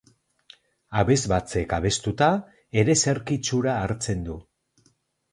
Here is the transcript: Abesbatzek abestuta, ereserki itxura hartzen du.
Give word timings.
Abesbatzek 1.01 1.75
abestuta, 1.77 2.29
ereserki 2.83 3.37
itxura 3.41 3.75
hartzen 3.83 4.25
du. 4.31 4.39